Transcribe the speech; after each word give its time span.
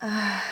Ah. 0.00 0.44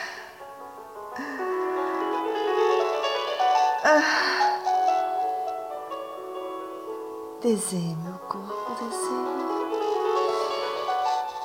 Desenhe 7.41 7.95
meu 7.95 8.19
corpo, 8.27 8.75
desenhe. 8.75 9.71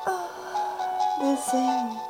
Ah. 0.05 1.17
Desenhe. 1.21 2.01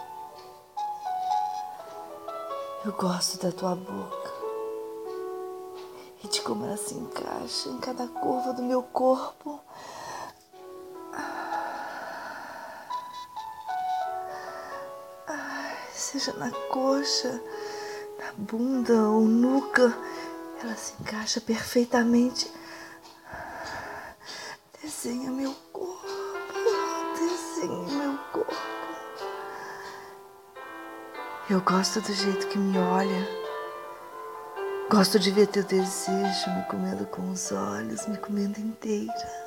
Eu 2.86 2.92
gosto 2.92 3.38
da 3.44 3.52
tua 3.52 3.74
boca 3.74 4.32
e 6.24 6.28
de 6.28 6.40
como 6.40 6.64
ela 6.64 6.78
se 6.78 6.94
encaixa 6.94 7.68
em 7.68 7.76
cada 7.80 8.08
curva 8.08 8.54
do 8.54 8.62
meu 8.62 8.82
corpo. 8.82 9.60
Seja 16.02 16.32
na 16.32 16.50
coxa, 16.50 17.40
na 18.18 18.32
bunda 18.36 18.92
ou 18.92 19.20
nuca, 19.22 19.96
ela 20.60 20.74
se 20.74 20.94
encaixa 21.00 21.40
perfeitamente. 21.40 22.52
Desenha 24.82 25.30
meu 25.30 25.54
corpo, 25.72 26.04
desenha 27.14 27.98
meu 27.98 28.18
corpo. 28.32 28.52
Eu 31.48 31.60
gosto 31.60 32.00
do 32.00 32.12
jeito 32.12 32.48
que 32.48 32.58
me 32.58 32.78
olha. 32.78 33.42
Gosto 34.90 35.20
de 35.20 35.30
ver 35.30 35.46
teu 35.46 35.62
desejo 35.62 36.50
me 36.50 36.64
comendo 36.68 37.06
com 37.06 37.30
os 37.30 37.52
olhos, 37.52 38.06
me 38.08 38.16
comendo 38.16 38.58
inteira. 38.60 39.41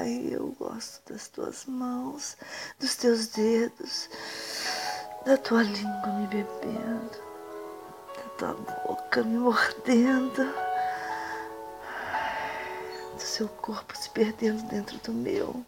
Ai, 0.00 0.28
eu 0.32 0.56
gosto 0.58 1.12
das 1.12 1.28
tuas 1.28 1.66
mãos, 1.66 2.34
dos 2.78 2.96
teus 2.96 3.26
dedos, 3.26 4.08
da 5.26 5.36
tua 5.36 5.62
língua 5.62 6.06
me 6.06 6.26
bebendo, 6.26 7.18
da 8.16 8.22
tua 8.38 8.54
boca 8.86 9.22
me 9.22 9.36
mordendo, 9.36 10.54
do 13.12 13.20
seu 13.20 13.46
corpo 13.46 13.94
se 13.94 14.08
perdendo 14.08 14.62
dentro 14.70 14.96
do 15.00 15.12
meu. 15.12 15.66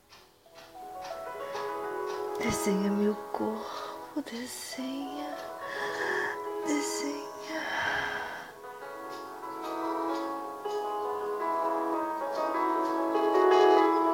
Desenha 2.38 2.90
meu 2.90 3.14
corpo, 3.32 4.22
desenha. 4.22 5.51